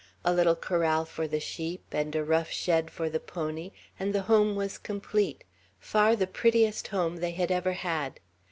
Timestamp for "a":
0.25-0.33, 2.15-2.23